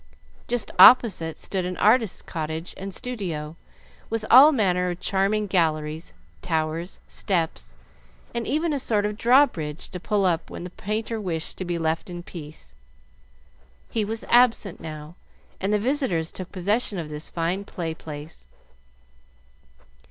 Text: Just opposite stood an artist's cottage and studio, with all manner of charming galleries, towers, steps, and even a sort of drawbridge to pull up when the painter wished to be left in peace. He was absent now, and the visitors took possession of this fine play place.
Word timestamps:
Just 0.47 0.71
opposite 0.79 1.37
stood 1.37 1.63
an 1.63 1.77
artist's 1.77 2.23
cottage 2.23 2.73
and 2.75 2.91
studio, 2.91 3.55
with 4.09 4.25
all 4.31 4.51
manner 4.51 4.89
of 4.89 4.99
charming 4.99 5.45
galleries, 5.45 6.15
towers, 6.41 6.99
steps, 7.07 7.75
and 8.33 8.47
even 8.47 8.73
a 8.73 8.79
sort 8.79 9.05
of 9.05 9.15
drawbridge 9.15 9.89
to 9.89 9.99
pull 9.99 10.25
up 10.25 10.49
when 10.49 10.63
the 10.63 10.71
painter 10.71 11.21
wished 11.21 11.55
to 11.59 11.65
be 11.65 11.77
left 11.77 12.09
in 12.09 12.23
peace. 12.23 12.73
He 13.91 14.03
was 14.03 14.25
absent 14.27 14.79
now, 14.81 15.17
and 15.59 15.71
the 15.71 15.77
visitors 15.77 16.31
took 16.31 16.51
possession 16.51 16.97
of 16.97 17.09
this 17.11 17.29
fine 17.29 17.63
play 17.63 17.93
place. 17.93 18.47